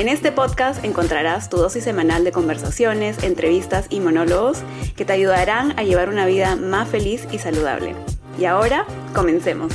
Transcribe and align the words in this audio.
En 0.00 0.08
este 0.08 0.32
podcast 0.32 0.82
encontrarás 0.82 1.50
tu 1.50 1.58
dosis 1.58 1.84
semanal 1.84 2.24
de 2.24 2.32
conversaciones, 2.32 3.22
entrevistas 3.22 3.86
y 3.90 4.00
monólogos 4.00 4.62
que 4.96 5.04
te 5.04 5.12
ayudarán 5.12 5.78
a 5.78 5.82
llevar 5.82 6.08
una 6.08 6.24
vida 6.24 6.56
más 6.56 6.88
feliz 6.88 7.28
y 7.30 7.36
saludable. 7.36 7.94
Y 8.38 8.46
ahora, 8.46 8.86
comencemos. 9.14 9.74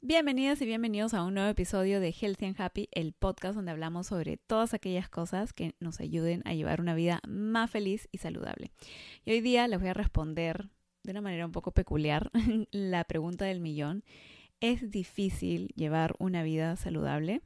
Bienvenidas 0.00 0.62
y 0.62 0.66
bienvenidos 0.66 1.12
a 1.12 1.24
un 1.24 1.34
nuevo 1.34 1.50
episodio 1.50 1.98
de 1.98 2.12
Healthy 2.12 2.46
and 2.46 2.60
Happy, 2.60 2.88
el 2.92 3.12
podcast 3.12 3.56
donde 3.56 3.72
hablamos 3.72 4.06
sobre 4.06 4.36
todas 4.36 4.74
aquellas 4.74 5.08
cosas 5.08 5.52
que 5.52 5.74
nos 5.80 5.98
ayuden 5.98 6.42
a 6.44 6.54
llevar 6.54 6.80
una 6.80 6.94
vida 6.94 7.20
más 7.26 7.68
feliz 7.68 8.08
y 8.12 8.18
saludable. 8.18 8.70
Y 9.24 9.32
hoy 9.32 9.40
día 9.40 9.66
les 9.66 9.80
voy 9.80 9.88
a 9.88 9.94
responder 9.94 10.68
de 11.02 11.10
una 11.10 11.20
manera 11.20 11.44
un 11.44 11.52
poco 11.52 11.72
peculiar 11.72 12.30
la 12.70 13.02
pregunta 13.02 13.44
del 13.44 13.58
millón 13.58 14.04
¿Es 14.62 14.92
difícil 14.92 15.72
llevar 15.74 16.14
una 16.20 16.44
vida 16.44 16.76
saludable? 16.76 17.42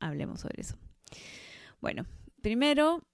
Hablemos 0.00 0.40
sobre 0.40 0.62
eso. 0.62 0.76
Bueno, 1.80 2.06
primero, 2.42 3.04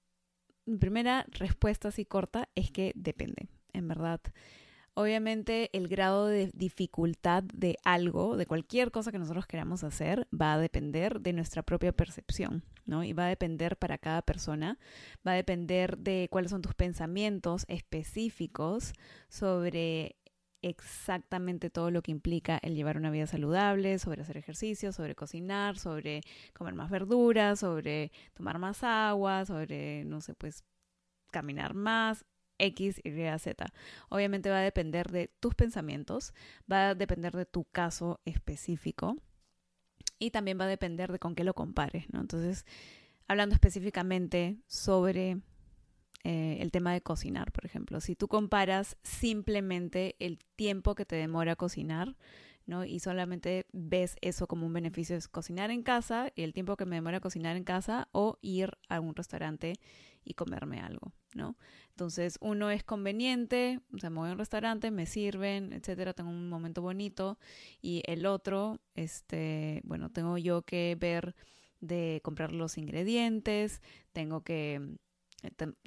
primera 0.81 1.27
respuesta 1.29 1.89
así 1.89 2.07
corta 2.07 2.49
es 2.55 2.71
que 2.71 2.93
depende, 2.95 3.51
en 3.75 3.89
verdad. 3.89 4.23
Obviamente 4.95 5.69
el 5.75 5.87
grado 5.87 6.29
de 6.29 6.51
dificultad 6.55 7.43
de 7.43 7.77
algo, 7.85 8.39
de 8.39 8.47
cualquier 8.47 8.91
cosa 8.91 9.13
que 9.13 9.19
nosotros 9.19 9.47
queramos 9.47 9.85
hacer, 9.85 10.27
va 10.33 10.55
a 10.55 10.59
depender 10.59 11.21
de 11.21 11.35
nuestra 11.35 11.63
propia 11.63 11.93
percepción, 11.93 12.65
¿no? 12.87 13.05
Y 13.05 13.13
va 13.13 13.27
a 13.27 13.29
depender 13.29 13.77
para 13.77 13.99
cada 13.99 14.23
persona, 14.23 14.79
va 15.27 15.33
a 15.33 15.37
depender 15.37 15.99
de 15.99 16.29
cuáles 16.31 16.53
son 16.53 16.63
tus 16.63 16.75
pensamientos 16.75 17.67
específicos 17.69 18.95
sobre 19.29 20.17
exactamente 20.63 21.71
todo 21.71 21.91
lo 21.91 22.03
que 22.03 22.11
implica 22.11 22.59
el 22.63 22.75
llevar 22.75 22.97
una 22.97 23.11
vida 23.11 23.27
saludable, 23.27 23.99
sobre 23.99 24.23
hacer 24.23 24.37
ejercicio, 24.37 24.93
sobre 24.93 25.15
cocinar, 25.15 25.79
sobre 25.79 26.23
comer 26.53 26.75
más 26.75 26.91
verduras, 26.91 27.61
sobre 27.61 28.13
tomar 28.35 28.59
más 28.59 28.83
agua, 28.83 29.45
sobre, 29.47 30.05
no 30.05 30.21
sé, 30.21 30.35
pues 30.35 30.65
caminar 31.31 31.75
más, 31.75 32.25
X, 32.59 33.01
Y, 33.05 33.39
Z. 33.39 33.73
Obviamente 34.09 34.51
va 34.51 34.59
a 34.59 34.63
depender 34.63 35.11
de 35.11 35.29
tus 35.41 35.55
pensamientos, 35.55 36.35
va 36.71 36.91
a 36.91 36.95
depender 36.95 37.35
de 37.35 37.47
tu 37.47 37.65
caso 37.65 38.21
específico 38.25 39.17
y 40.19 40.31
también 40.31 40.61
va 40.61 40.65
a 40.65 40.69
depender 40.69 41.11
de 41.11 41.19
con 41.19 41.35
qué 41.35 41.45
lo 41.45 41.55
compares, 41.55 42.13
¿no? 42.13 42.21
Entonces, 42.21 42.67
hablando 43.27 43.55
específicamente 43.55 44.59
sobre 44.67 45.41
eh, 46.23 46.59
el 46.61 46.71
tema 46.71 46.93
de 46.93 47.01
cocinar, 47.01 47.51
por 47.53 47.65
ejemplo. 47.65 48.01
Si 48.01 48.15
tú 48.15 48.29
comparas 48.29 48.97
simplemente 49.03 50.17
el 50.19 50.39
tiempo 50.57 50.95
que 50.95 51.07
te 51.07 51.17
demora 51.17 51.57
cocinar, 51.57 52.17
¿no? 52.67 52.85
Y 52.85 53.01
solamente 53.01 53.67
ves 53.73 54.17
eso 54.21 54.47
como 54.47 54.67
un 54.67 54.73
beneficio, 54.73 55.17
es 55.17 55.29
cocinar 55.29 55.71
en 55.71 55.83
casa 55.83 56.31
y 56.35 56.43
el 56.43 56.53
tiempo 56.53 56.77
que 56.77 56.87
me 56.87 56.97
demora 56.97 57.21
cocinar 57.21 57.57
en 57.57 57.65
casa 57.65 58.09
o 58.13 58.39
ir 58.43 58.79
a 58.89 59.01
un 59.01 59.15
restaurante 59.15 59.75
y 60.23 60.35
comerme 60.35 60.81
algo, 60.81 61.13
¿no? 61.35 61.57
Entonces, 61.89 62.39
uno 62.41 62.71
es 62.71 62.85
conveniente, 62.85 63.81
o 63.93 63.99
sea, 63.99 64.11
me 64.11 64.19
voy 64.19 64.29
a 64.29 64.33
un 64.33 64.39
restaurante, 64.39 64.91
me 64.91 65.07
sirven, 65.07 65.73
etcétera, 65.73 66.13
tengo 66.13 66.31
un 66.31 66.49
momento 66.49 66.83
bonito 66.83 67.39
y 67.81 68.03
el 68.07 68.27
otro, 68.27 68.79
este, 68.95 69.81
bueno, 69.85 70.11
tengo 70.11 70.39
yo 70.39 70.63
que 70.63 70.97
ver 71.01 71.35
de 71.81 72.21
comprar 72.23 72.53
los 72.53 72.77
ingredientes, 72.77 73.81
tengo 74.13 74.43
que 74.43 74.99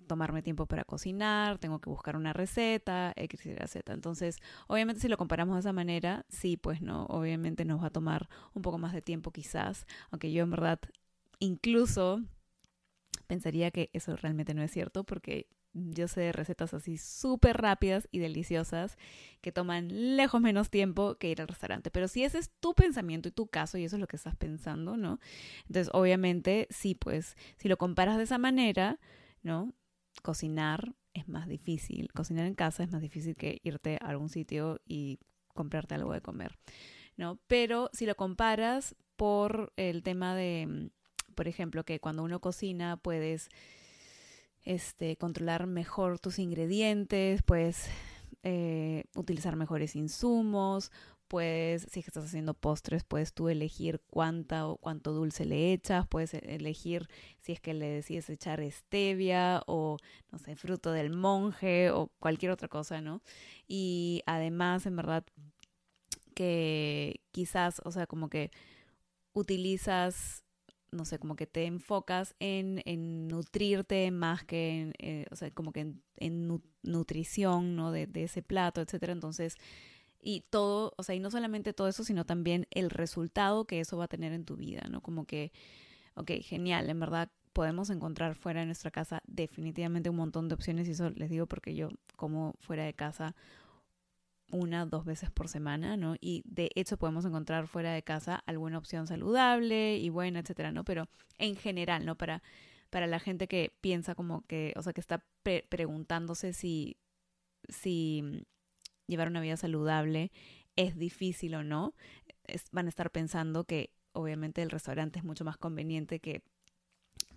tomarme 0.08 0.42
tiempo 0.42 0.66
para 0.66 0.84
cocinar, 0.84 1.58
tengo 1.58 1.80
que 1.80 1.90
buscar 1.90 2.16
una 2.16 2.34
receta, 2.34 3.14
X. 3.16 3.42
Entonces, 3.88 4.38
obviamente 4.68 5.02
si 5.02 5.08
lo 5.08 5.18
comparamos 5.18 5.56
de 5.56 5.62
esa 5.62 5.74
manera, 5.74 6.26
sí, 6.30 6.58
pues 6.58 6.82
no, 6.82 7.06
obviamente 7.06 7.66
nos 7.66 7.82
va 7.82 7.88
a 7.88 7.92
tomar 7.92 8.30
un 8.54 8.62
poco 8.62 8.78
más 8.78 8.94
de 8.94 9.02
tiempo 9.02 9.32
quizás, 9.32 9.86
aunque 10.12 10.32
yo 10.32 10.44
en 10.44 10.52
verdad 10.52 10.80
incluso 11.40 12.22
pensaría 13.28 13.72
que 13.72 13.90
eso 13.94 14.16
realmente 14.16 14.54
no 14.54 14.62
es 14.62 14.72
cierto 14.72 15.04
porque 15.04 15.48
yo 15.74 16.08
sé 16.08 16.32
recetas 16.32 16.74
así 16.74 16.98
súper 16.98 17.58
rápidas 17.58 18.08
y 18.12 18.20
deliciosas 18.20 18.98
que 19.42 19.52
toman 19.52 20.16
lejos 20.16 20.40
menos 20.40 20.70
tiempo 20.70 21.16
que 21.16 21.32
ir 21.32 21.42
al 21.42 21.48
restaurante. 21.48 21.90
Pero 21.90 22.08
si 22.08 22.24
ese 22.24 22.38
es 22.38 22.52
tu 22.60 22.76
pensamiento 22.76 23.30
y 23.30 23.32
tu 23.32 23.48
caso 23.48 23.78
y 23.78 23.86
eso 23.86 23.96
es 23.96 24.00
lo 24.00 24.08
que 24.08 24.16
estás 24.16 24.36
pensando, 24.36 24.98
¿no? 24.98 25.20
Entonces, 25.68 25.90
obviamente, 25.94 26.68
sí, 26.70 26.94
pues 26.96 27.36
si 27.58 27.68
lo 27.70 27.78
comparas 27.78 28.18
de 28.18 28.24
esa 28.24 28.38
manera, 28.38 29.00
¿no? 29.44 29.74
Cocinar 30.22 30.96
es 31.14 31.28
más 31.28 31.48
difícil, 31.48 32.12
cocinar 32.14 32.46
en 32.48 32.56
casa 32.56 32.84
es 32.84 32.92
más 32.92 33.02
difícil 33.02 33.36
que 33.36 33.60
irte 33.64 33.98
a 34.02 34.08
algún 34.08 34.30
sitio 34.30 34.82
y 34.86 35.20
comprarte 35.54 35.96
algo 35.96 36.14
de 36.14 36.22
comer, 36.22 36.58
¿no? 37.16 37.40
Pero 37.48 37.90
si 37.94 38.06
lo 38.06 38.16
comparas 38.16 38.96
por 39.16 39.72
el 39.78 40.02
tema 40.02 40.36
de, 40.36 40.68
mm, 40.68 41.34
por 41.36 41.48
ejemplo, 41.48 41.84
que 41.84 42.00
cuando 42.00 42.24
uno 42.24 42.40
cocina 42.40 42.98
puedes 42.98 43.50
este, 44.64 45.18
controlar 45.18 45.68
mejor 45.68 46.20
tus 46.20 46.40
ingredientes, 46.40 47.44
puedes 47.44 47.90
eh, 48.44 49.06
utilizar 49.16 49.56
mejores 49.56 49.96
insumos, 49.96 50.92
puedes, 51.34 51.88
si 51.90 52.02
estás 52.02 52.26
haciendo 52.26 52.54
postres, 52.54 53.04
puedes 53.04 53.34
tú 53.34 53.50
elegir 53.50 54.04
cuánta 54.06 54.68
o 54.68 54.78
cuánto 54.78 55.14
dulce 55.14 55.46
le 55.46 55.74
echas, 55.74 56.06
puedes 56.08 56.36
e-, 56.36 56.44
elegir 56.54 57.10
si 57.42 57.54
es 57.54 57.60
que 57.60 57.74
le 57.74 57.88
decides 57.88 58.30
echar 58.30 58.62
stevia 58.72 59.64
o, 59.66 59.98
no 60.32 60.38
sé, 60.38 60.56
fruto 60.56 60.92
del 60.92 61.10
monje 61.10 61.90
o 61.90 62.12
cualquier 62.20 62.52
otra 62.52 62.68
cosa, 62.68 63.02
¿no? 63.02 63.24
Y 63.68 64.22
además, 64.28 64.86
en 64.86 64.96
verdad, 64.96 65.26
que 66.36 67.20
quizás, 67.32 67.82
o 67.84 67.90
sea, 67.90 68.06
como 68.06 68.30
que 68.30 68.52
utilizas 69.34 70.44
no 70.92 71.06
sé, 71.06 71.18
como 71.18 71.36
que 71.36 71.48
te 71.48 71.66
enfocas 71.66 72.36
en, 72.38 72.84
en 72.86 73.28
nutrirte 73.28 74.12
más 74.12 74.44
que 74.44 74.82
en, 74.82 74.94
eh, 75.00 75.26
o 75.32 75.36
sea, 75.36 75.50
como 75.50 75.72
que 75.72 75.96
en, 76.18 76.62
nutrición, 76.84 77.76
¿no? 77.76 77.92
De, 77.92 78.06
de, 78.06 78.26
ese 78.26 78.44
plato, 78.44 78.82
etcétera. 78.82 79.14
Entonces, 79.14 79.56
y 80.24 80.42
todo, 80.50 80.94
o 80.98 81.04
sea, 81.04 81.16
y 81.16 81.20
no 81.20 81.30
solamente 81.30 81.74
todo 81.74 81.88
eso, 81.88 82.04
sino 82.04 82.26
también 82.26 82.68
el 82.72 82.90
resultado 82.90 83.66
que 83.66 83.80
eso 83.80 83.98
va 83.98 84.06
a 84.06 84.08
tener 84.08 84.32
en 84.34 84.46
tu 84.46 84.56
vida, 84.56 84.88
¿no? 84.90 85.02
Como 85.02 85.26
que, 85.26 85.52
ok, 86.16 86.32
genial, 86.42 86.90
en 86.90 87.00
verdad 87.00 87.30
podemos 87.52 87.90
encontrar 87.90 88.36
fuera 88.36 88.62
de 88.62 88.66
nuestra 88.66 88.90
casa 88.90 89.22
definitivamente 89.28 90.10
un 90.10 90.16
montón 90.16 90.50
de 90.50 90.56
opciones 90.56 90.88
y 90.88 90.92
eso 90.92 91.12
les 91.12 91.30
digo 91.30 91.46
porque 91.46 91.76
yo 91.76 91.90
como 92.16 92.56
fuera 92.60 92.84
de 92.84 92.94
casa 92.94 93.36
una, 94.52 94.86
dos 94.86 95.06
veces 95.06 95.32
por 95.32 95.50
semana, 95.50 95.98
¿no? 95.98 96.16
Y 96.22 96.44
de 96.46 96.70
hecho 96.76 96.98
podemos 96.98 97.26
encontrar 97.26 97.68
fuera 97.68 97.92
de 97.92 98.04
casa 98.04 98.44
alguna 98.46 98.78
opción 98.78 99.08
saludable 99.08 99.98
y 99.98 100.10
buena, 100.10 100.40
etcétera, 100.40 100.72
¿no? 100.72 100.84
Pero 100.84 101.10
en 101.38 101.56
general, 101.56 102.06
¿no? 102.06 102.16
Para, 102.16 102.44
para 102.90 103.08
la 103.08 103.20
gente 103.20 103.48
que 103.48 103.76
piensa 103.82 104.16
como 104.16 104.46
que, 104.46 104.74
o 104.78 104.82
sea, 104.82 104.94
que 104.94 105.02
está 105.02 105.24
preguntándose 105.70 106.54
si, 106.54 106.98
si 107.68 108.46
llevar 109.14 109.30
una 109.30 109.42
vida 109.42 109.58
saludable 109.58 110.32
es 110.76 110.98
difícil 110.98 111.56
o 111.56 111.64
no, 111.64 111.94
van 112.72 112.88
a 112.88 112.90
estar 112.90 113.12
pensando 113.12 113.64
que 113.64 113.92
obviamente 114.12 114.62
el 114.62 114.70
restaurante 114.70 115.20
es 115.20 115.26
mucho 115.26 115.46
más 115.46 115.58
conveniente 115.58 116.20
que, 116.20 116.44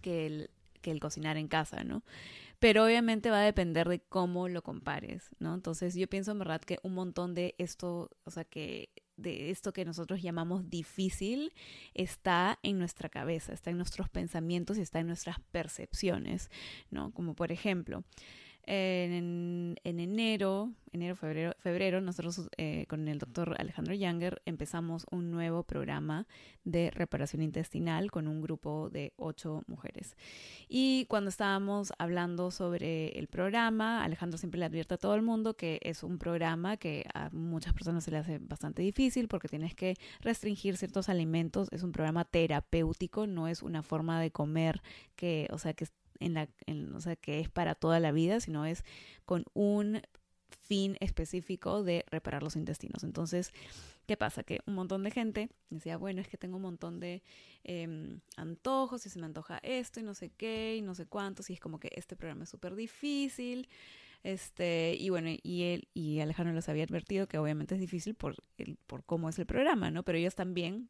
que, 0.01 0.27
el, 0.27 0.51
que 0.83 0.91
el 0.91 1.01
cocinar 1.01 1.37
en 1.37 1.49
casa, 1.49 1.85
¿no? 1.85 2.03
Pero 2.59 2.85
obviamente 2.85 3.31
va 3.31 3.41
a 3.41 3.45
depender 3.45 3.89
de 3.89 4.01
cómo 4.01 4.49
lo 4.49 4.63
compares, 4.63 5.31
¿no? 5.39 5.55
Entonces 5.55 5.95
yo 5.95 6.09
pienso 6.09 6.33
en 6.33 6.39
verdad 6.39 6.61
que 6.61 6.79
un 6.83 6.95
montón 6.95 7.35
de 7.35 7.55
esto, 7.59 8.11
o 8.25 8.31
sea, 8.31 8.45
que 8.45 8.91
de 9.17 9.51
esto 9.51 9.73
que 9.73 9.85
nosotros 9.85 10.23
llamamos 10.23 10.69
difícil 10.69 11.53
está 11.95 12.59
en 12.63 12.79
nuestra 12.79 13.09
cabeza, 13.09 13.53
está 13.53 13.71
en 13.71 13.79
nuestros 13.79 14.09
pensamientos 14.09 14.79
y 14.79 14.83
está 14.83 15.01
en 15.01 15.07
nuestras 15.07 15.41
percepciones, 15.51 16.51
¿no? 16.91 17.13
Como 17.13 17.35
por 17.35 17.53
ejemplo, 17.53 18.05
En, 18.69 19.77
en, 19.85 20.01
enero, 20.01 20.73
enero, 20.91 21.15
febrero, 21.15 21.55
febrero 21.61 22.01
nosotros 22.01 22.49
eh, 22.57 22.87
con 22.89 23.07
el 23.07 23.21
doctor 23.21 23.55
Alejandro 23.61 23.95
Younger 23.95 24.43
empezamos 24.45 25.07
un 25.13 25.31
nuevo 25.31 25.63
programa 25.63 26.27
de 26.65 26.91
reparación 26.91 27.43
intestinal 27.43 28.11
con 28.11 28.27
un 28.27 28.43
grupo 28.43 28.91
de 28.91 29.13
ocho 29.17 29.63
mujeres. 29.69 30.17
Y 30.69 31.07
cuando 31.07 31.31
estábamos 31.31 31.93
hablando 31.99 32.51
sobre 32.51 33.17
el 33.17 33.29
programa, 33.29 34.03
Alejandro 34.03 34.37
siempre 34.37 34.59
le 34.59 34.67
advierte 34.67 34.95
a 34.95 34.99
todo 34.99 35.15
el 35.15 35.23
mundo 35.23 35.55
que 35.55 35.79
es 35.83 36.03
un 36.03 36.19
programa 36.19 36.77
que 36.77 37.07
a 37.15 37.31
muchas 37.31 37.73
personas 37.73 38.03
se 38.03 38.11
le 38.11 38.19
hace 38.19 38.39
bastante 38.39 38.83
difícil 38.83 39.29
porque 39.29 39.47
tienes 39.47 39.77
que 39.77 39.95
restringir 40.23 40.77
ciertos 40.77 41.09
alimentos. 41.09 41.69
Es 41.71 41.85
un 41.85 41.93
programa 41.93 42.25
terapéutico, 42.25 43.29
no 43.29 43.47
es 43.47 43.63
una 43.63 43.85
forma 43.85 44.21
de 44.21 44.33
comer 44.33 44.83
que, 45.15 45.47
o 45.53 45.59
sea, 45.59 45.73
que 45.73 45.87
en 46.21 46.35
la, 46.35 46.49
o 46.95 47.01
sea, 47.01 47.17
que 47.17 47.41
es 47.41 47.49
para 47.49 47.75
toda 47.75 48.01
la 48.01 48.13
vida, 48.13 48.41
sino 48.41 48.67
es 48.67 48.85
con 49.25 49.45
un 49.55 50.01
fin 50.49 50.97
específico 51.01 51.83
de 51.83 52.05
reparar 52.11 52.43
los 52.43 52.57
intestinos. 52.57 53.05
Entonces, 53.05 53.53
¿qué 54.07 54.17
pasa? 54.17 54.43
Que 54.43 54.61
un 54.67 54.75
montón 54.75 55.03
de 55.03 55.11
gente 55.11 55.51
decía, 55.71 55.97
bueno, 55.97 56.21
es 56.21 56.29
que 56.29 56.37
tengo 56.37 56.57
un 56.57 56.63
montón 56.63 57.01
de 57.01 57.23
em, 57.65 58.21
antojos 58.37 59.07
y 59.07 59.11
se 59.11 59.19
me 59.19 59.27
antoja 59.27 59.59
esto 59.63 60.01
y 60.01 60.03
no 60.03 60.15
sé 60.15 60.31
qué 60.31 60.77
y 60.77 60.83
no 60.83 60.95
sé 60.95 61.07
cuántos 61.07 61.51
y 61.51 61.55
es 61.55 61.61
como 61.61 61.79
que 61.79 61.91
este 61.95 62.17
programa 62.17 62.45
es 62.45 62.51
súper 62.51 62.75
difícil. 62.75 63.69
Este, 64.23 64.97
y 64.99 65.09
bueno, 65.11 65.31
y 65.43 65.63
él 65.63 65.89
y 65.95 66.19
Alejandro 66.21 66.55
les 66.55 66.69
había 66.69 66.85
advertido 66.85 67.29
que 67.29 67.39
obviamente 67.39 67.75
es 67.77 67.81
difícil 67.81 68.15
por, 68.15 68.35
el, 68.59 68.77
por 68.87 69.05
cómo 69.05 69.29
es 69.29 69.39
el 69.39 69.47
programa, 69.47 69.91
¿no? 69.91 70.03
Pero 70.03 70.19
ellos 70.19 70.35
también 70.35 70.89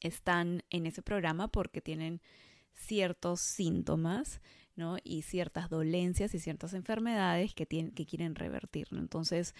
están 0.00 0.62
en 0.70 0.86
ese 0.86 1.02
programa 1.02 1.48
porque 1.48 1.80
tienen 1.80 2.22
ciertos 2.74 3.40
síntomas, 3.40 4.40
¿no? 4.76 4.96
Y 5.04 5.22
ciertas 5.22 5.70
dolencias 5.70 6.34
y 6.34 6.40
ciertas 6.40 6.74
enfermedades 6.74 7.54
que, 7.54 7.66
tienen, 7.66 7.92
que 7.92 8.06
quieren 8.06 8.34
revertir, 8.34 8.88
¿no? 8.90 9.00
Entonces, 9.00 9.54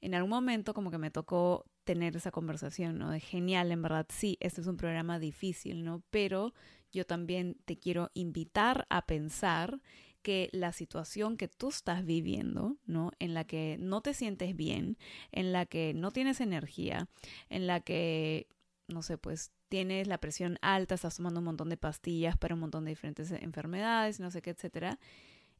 en 0.00 0.14
algún 0.14 0.30
momento 0.30 0.74
como 0.74 0.90
que 0.90 0.98
me 0.98 1.10
tocó 1.10 1.64
tener 1.84 2.16
esa 2.16 2.30
conversación, 2.30 2.98
¿no? 2.98 3.10
De 3.10 3.20
genial, 3.20 3.72
en 3.72 3.82
verdad, 3.82 4.06
sí, 4.08 4.36
este 4.40 4.60
es 4.60 4.66
un 4.66 4.76
programa 4.76 5.18
difícil, 5.18 5.84
¿no? 5.84 6.02
Pero 6.10 6.54
yo 6.92 7.06
también 7.06 7.56
te 7.64 7.78
quiero 7.78 8.10
invitar 8.14 8.86
a 8.90 9.06
pensar 9.06 9.80
que 10.22 10.48
la 10.52 10.72
situación 10.72 11.36
que 11.36 11.48
tú 11.48 11.70
estás 11.70 12.04
viviendo, 12.04 12.76
¿no? 12.86 13.10
En 13.18 13.34
la 13.34 13.44
que 13.44 13.76
no 13.80 14.02
te 14.02 14.14
sientes 14.14 14.54
bien, 14.54 14.96
en 15.32 15.52
la 15.52 15.66
que 15.66 15.94
no 15.94 16.12
tienes 16.12 16.40
energía, 16.40 17.08
en 17.48 17.66
la 17.66 17.80
que, 17.80 18.46
no 18.86 19.02
sé, 19.02 19.18
pues 19.18 19.50
tienes 19.72 20.06
la 20.06 20.18
presión 20.18 20.58
alta, 20.60 20.94
estás 20.94 21.16
tomando 21.16 21.40
un 21.40 21.46
montón 21.46 21.70
de 21.70 21.78
pastillas 21.78 22.36
para 22.36 22.54
un 22.54 22.60
montón 22.60 22.84
de 22.84 22.90
diferentes 22.90 23.30
enfermedades, 23.32 24.20
no 24.20 24.30
sé 24.30 24.42
qué, 24.42 24.50
etcétera, 24.50 24.98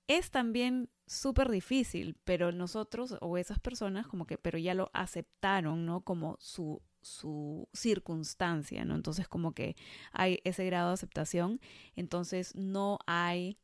es 0.06 0.30
también 0.30 0.90
súper 1.06 1.50
difícil, 1.50 2.14
pero 2.24 2.52
nosotros 2.52 3.16
o 3.22 3.38
esas 3.38 3.58
personas 3.58 4.06
como 4.06 4.26
que, 4.26 4.36
pero 4.36 4.58
ya 4.58 4.74
lo 4.74 4.90
aceptaron, 4.92 5.86
¿no? 5.86 6.02
Como 6.02 6.36
su, 6.40 6.82
su 7.00 7.70
circunstancia, 7.72 8.84
¿no? 8.84 8.96
Entonces 8.96 9.28
como 9.28 9.54
que 9.54 9.76
hay 10.12 10.40
ese 10.44 10.66
grado 10.66 10.88
de 10.88 10.94
aceptación, 10.94 11.58
entonces 11.96 12.54
no 12.54 12.98
hay 13.06 13.56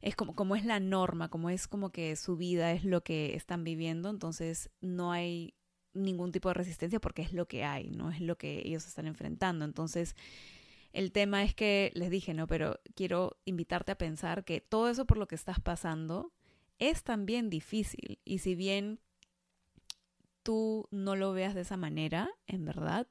es 0.00 0.16
como, 0.16 0.34
como 0.34 0.56
es 0.56 0.64
la 0.64 0.80
norma, 0.80 1.28
como 1.28 1.50
es 1.50 1.68
como 1.68 1.90
que 1.90 2.16
su 2.16 2.38
vida 2.38 2.72
es 2.72 2.82
lo 2.82 3.02
que 3.02 3.34
están 3.36 3.62
viviendo, 3.62 4.08
entonces 4.08 4.70
no 4.80 5.12
hay 5.12 5.54
ningún 5.94 6.32
tipo 6.32 6.48
de 6.48 6.54
resistencia 6.54 7.00
porque 7.00 7.22
es 7.22 7.32
lo 7.32 7.46
que 7.46 7.64
hay, 7.64 7.90
no 7.90 8.10
es 8.10 8.20
lo 8.20 8.36
que 8.36 8.62
ellos 8.64 8.86
están 8.86 9.06
enfrentando. 9.06 9.64
Entonces, 9.64 10.16
el 10.92 11.12
tema 11.12 11.42
es 11.42 11.54
que 11.54 11.90
les 11.94 12.10
dije, 12.10 12.34
no, 12.34 12.46
pero 12.46 12.80
quiero 12.94 13.38
invitarte 13.44 13.92
a 13.92 13.98
pensar 13.98 14.44
que 14.44 14.60
todo 14.60 14.88
eso 14.88 15.06
por 15.06 15.18
lo 15.18 15.26
que 15.26 15.34
estás 15.34 15.60
pasando 15.60 16.32
es 16.78 17.02
también 17.02 17.48
difícil. 17.50 18.18
Y 18.24 18.38
si 18.38 18.54
bien 18.54 19.00
tú 20.42 20.88
no 20.90 21.16
lo 21.16 21.32
veas 21.32 21.54
de 21.54 21.62
esa 21.62 21.76
manera, 21.76 22.30
en 22.46 22.64
verdad, 22.64 23.06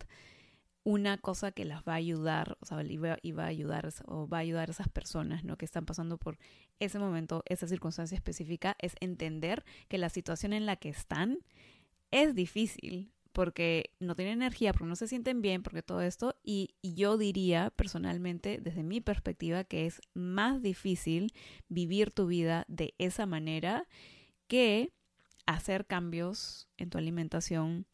una 0.83 1.17
cosa 1.17 1.51
que 1.51 1.65
las 1.65 1.83
va 1.83 1.93
a 1.93 1.95
ayudar, 1.95 2.57
o 2.59 2.65
sea, 2.65 2.83
y 2.83 2.97
va, 2.97 3.13
a 3.43 3.45
ayudar 3.45 3.89
o 4.05 4.27
va 4.27 4.37
a 4.37 4.41
ayudar 4.41 4.69
a 4.69 4.71
esas 4.71 4.89
personas, 4.89 5.43
¿no? 5.43 5.57
Que 5.57 5.65
están 5.65 5.85
pasando 5.85 6.17
por 6.17 6.37
ese 6.79 6.97
momento, 6.99 7.43
esa 7.45 7.67
circunstancia 7.67 8.15
específica, 8.15 8.75
es 8.79 8.95
entender 8.99 9.63
que 9.87 9.97
la 9.97 10.09
situación 10.09 10.53
en 10.53 10.65
la 10.65 10.75
que 10.75 10.89
están 10.89 11.39
es 12.11 12.35
difícil 12.35 13.11
porque 13.31 13.93
no 13.99 14.15
tienen 14.15 14.41
energía, 14.41 14.73
porque 14.73 14.87
no 14.89 14.95
se 14.95 15.07
sienten 15.07 15.41
bien, 15.41 15.63
porque 15.63 15.83
todo 15.83 16.01
esto, 16.01 16.35
y, 16.43 16.75
yo 16.83 17.17
diría 17.17 17.71
personalmente, 17.75 18.59
desde 18.61 18.83
mi 18.83 19.01
perspectiva, 19.01 19.63
que 19.63 19.85
es 19.85 20.01
más 20.13 20.61
difícil 20.61 21.33
vivir 21.69 22.11
tu 22.11 22.27
vida 22.27 22.65
de 22.67 22.93
esa 22.97 23.25
manera 23.25 23.87
que 24.47 24.91
hacer 25.45 25.85
cambios 25.85 26.67
en 26.77 26.89
tu 26.89 26.97
alimentación, 26.97 27.87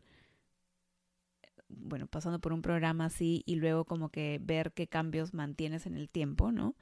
bueno, 1.70 2.08
pasando 2.08 2.40
por 2.40 2.54
un 2.54 2.62
programa 2.62 3.06
así 3.06 3.44
y 3.46 3.56
luego 3.56 3.86
como 3.86 4.10
que 4.10 4.40
ver 4.42 4.72
qué 4.74 4.88
cambios 4.88 5.34
mantienes 5.34 5.86
en 5.86 5.96
el 5.96 6.10
tiempo, 6.10 6.52
¿no? 6.52 6.76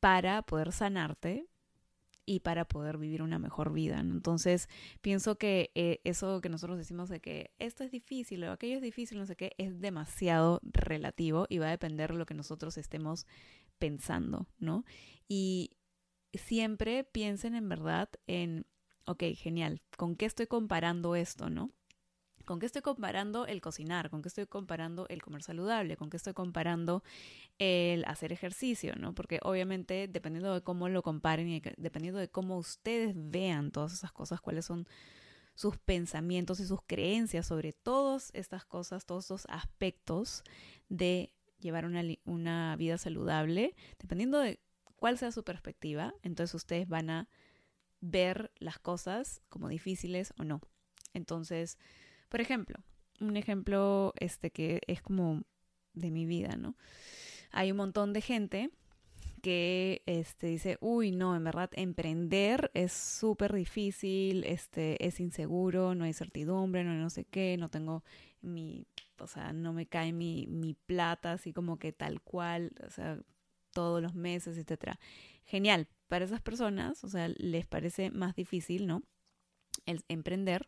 Para 0.00 0.42
poder 0.42 0.72
sanarte 0.72 1.46
y 2.32 2.40
para 2.40 2.64
poder 2.64 2.96
vivir 2.96 3.20
una 3.20 3.38
mejor 3.38 3.74
vida. 3.74 4.00
Entonces, 4.00 4.68
pienso 5.02 5.36
que 5.36 5.70
eh, 5.74 6.00
eso 6.04 6.40
que 6.40 6.48
nosotros 6.48 6.78
decimos 6.78 7.10
de 7.10 7.20
que 7.20 7.50
esto 7.58 7.84
es 7.84 7.90
difícil 7.90 8.42
o 8.44 8.52
aquello 8.52 8.76
es 8.76 8.82
difícil, 8.82 9.18
no 9.18 9.26
sé 9.26 9.36
qué, 9.36 9.52
es 9.58 9.80
demasiado 9.80 10.60
relativo 10.64 11.46
y 11.50 11.58
va 11.58 11.66
a 11.66 11.70
depender 11.70 12.10
de 12.12 12.18
lo 12.18 12.24
que 12.24 12.32
nosotros 12.32 12.78
estemos 12.78 13.26
pensando, 13.78 14.46
¿no? 14.58 14.86
Y 15.28 15.72
siempre 16.32 17.04
piensen 17.04 17.54
en 17.54 17.68
verdad 17.68 18.08
en, 18.26 18.66
ok, 19.04 19.24
genial, 19.34 19.82
¿con 19.98 20.16
qué 20.16 20.24
estoy 20.24 20.46
comparando 20.46 21.14
esto, 21.16 21.50
no? 21.50 21.70
¿Con 22.44 22.58
qué 22.58 22.66
estoy 22.66 22.82
comparando 22.82 23.46
el 23.46 23.60
cocinar? 23.60 24.10
¿Con 24.10 24.22
qué 24.22 24.28
estoy 24.28 24.46
comparando 24.46 25.06
el 25.08 25.22
comer 25.22 25.42
saludable? 25.42 25.96
¿Con 25.96 26.10
qué 26.10 26.16
estoy 26.16 26.34
comparando 26.34 27.02
el 27.58 28.04
hacer 28.04 28.32
ejercicio? 28.32 28.94
¿no? 28.96 29.14
Porque 29.14 29.38
obviamente, 29.42 30.08
dependiendo 30.08 30.54
de 30.54 30.62
cómo 30.62 30.88
lo 30.88 31.02
comparen 31.02 31.48
y 31.48 31.62
dependiendo 31.76 32.18
de 32.18 32.28
cómo 32.28 32.58
ustedes 32.58 33.14
vean 33.16 33.70
todas 33.70 33.92
esas 33.92 34.12
cosas, 34.12 34.40
cuáles 34.40 34.64
son 34.64 34.86
sus 35.54 35.76
pensamientos 35.76 36.60
y 36.60 36.66
sus 36.66 36.80
creencias 36.86 37.46
sobre 37.46 37.72
todas 37.72 38.30
estas 38.34 38.64
cosas, 38.64 39.04
todos 39.04 39.24
estos 39.24 39.46
aspectos 39.48 40.42
de 40.88 41.32
llevar 41.60 41.86
una, 41.86 42.02
una 42.24 42.76
vida 42.76 42.98
saludable, 42.98 43.74
dependiendo 43.98 44.38
de 44.38 44.60
cuál 44.96 45.18
sea 45.18 45.32
su 45.32 45.44
perspectiva, 45.44 46.14
entonces 46.22 46.54
ustedes 46.54 46.88
van 46.88 47.10
a 47.10 47.28
ver 48.00 48.52
las 48.58 48.78
cosas 48.78 49.40
como 49.48 49.68
difíciles 49.68 50.32
o 50.38 50.44
no. 50.44 50.60
Entonces, 51.14 51.78
por 52.32 52.40
ejemplo, 52.40 52.82
un 53.20 53.36
ejemplo 53.36 54.14
este 54.18 54.50
que 54.50 54.80
es 54.86 55.02
como 55.02 55.42
de 55.92 56.10
mi 56.10 56.24
vida, 56.24 56.56
¿no? 56.56 56.78
Hay 57.50 57.70
un 57.70 57.76
montón 57.76 58.14
de 58.14 58.22
gente 58.22 58.70
que 59.42 60.02
este, 60.06 60.46
dice, 60.46 60.78
uy, 60.80 61.10
no, 61.10 61.36
en 61.36 61.44
verdad, 61.44 61.68
emprender 61.74 62.70
es 62.72 62.94
súper 62.94 63.52
difícil, 63.52 64.44
este, 64.44 65.06
es 65.06 65.20
inseguro, 65.20 65.94
no 65.94 66.04
hay 66.04 66.14
certidumbre, 66.14 66.84
no, 66.84 66.94
no 66.94 67.10
sé 67.10 67.26
qué, 67.26 67.58
no 67.58 67.68
tengo 67.68 68.02
mi, 68.40 68.86
o 69.18 69.26
sea, 69.26 69.52
no 69.52 69.74
me 69.74 69.84
cae 69.84 70.14
mi, 70.14 70.46
mi 70.48 70.72
plata 70.72 71.32
así 71.32 71.52
como 71.52 71.78
que 71.78 71.92
tal 71.92 72.22
cual, 72.22 72.72
o 72.86 72.88
sea, 72.88 73.20
todos 73.72 74.00
los 74.00 74.14
meses, 74.14 74.56
etcétera. 74.56 74.98
Genial, 75.44 75.86
para 76.08 76.24
esas 76.24 76.40
personas, 76.40 77.04
o 77.04 77.08
sea, 77.08 77.28
les 77.28 77.66
parece 77.66 78.10
más 78.10 78.34
difícil, 78.34 78.86
¿no? 78.86 79.02
El 79.84 80.02
emprender 80.08 80.66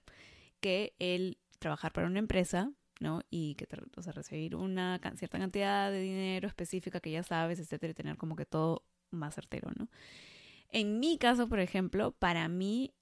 que 0.61 0.95
el 0.99 1.39
trabajar 1.65 1.93
para 1.95 2.07
una 2.07 2.19
empresa, 2.19 2.71
¿no? 3.01 3.23
Y 3.31 3.55
que, 3.55 3.67
o 3.97 4.03
sea, 4.03 4.13
recibir 4.13 4.55
una 4.55 5.01
cierta 5.17 5.39
cantidad 5.39 5.91
de 5.91 6.01
dinero 6.01 6.47
específica 6.47 7.01
que 7.01 7.11
ya 7.11 7.23
sabes, 7.23 7.59
etcétera, 7.59 7.93
y 7.93 7.95
tener 7.95 8.19
como 8.19 8.37
que 8.37 8.45
todo 8.45 8.85
más 9.11 9.35
certero, 9.35 9.71
¿no? 9.79 9.89
En 10.69 11.01
mi 11.01 11.17
caso, 11.17 11.49
por 11.49 11.61
ejemplo, 11.61 12.13
para 12.13 12.49
mí, 12.49 12.93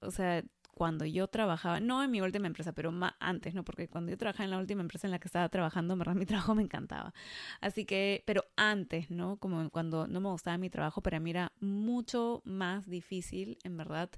o 0.00 0.10
sea, 0.10 0.42
cuando 0.74 1.04
yo 1.04 1.28
trabajaba, 1.28 1.80
no 1.80 2.02
en 2.02 2.10
mi 2.10 2.22
última 2.22 2.46
empresa, 2.46 2.72
pero 2.72 2.92
más 2.92 3.12
antes, 3.20 3.54
¿no? 3.54 3.62
Porque 3.62 3.88
cuando 3.88 4.10
yo 4.10 4.16
trabajaba 4.16 4.44
en 4.44 4.52
la 4.52 4.58
última 4.58 4.80
empresa 4.80 5.06
en 5.06 5.10
la 5.10 5.18
que 5.18 5.28
estaba 5.28 5.50
trabajando, 5.50 5.92
en 5.92 5.98
verdad 5.98 6.14
mi 6.14 6.24
trabajo 6.32 6.54
me 6.54 6.62
encantaba. 6.62 7.12
Así 7.60 7.84
que, 7.84 8.22
pero 8.26 8.44
antes, 8.56 9.10
¿no? 9.10 9.36
Como 9.36 9.68
cuando 9.68 10.06
no 10.06 10.20
me 10.20 10.30
gustaba 10.30 10.56
mi 10.56 10.70
trabajo, 10.70 11.02
para 11.02 11.20
mí 11.20 11.28
era 11.30 11.52
mucho 11.60 12.40
más 12.46 12.88
difícil, 12.88 13.58
en 13.64 13.76
verdad, 13.76 14.10